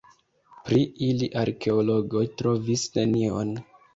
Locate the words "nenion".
2.97-3.55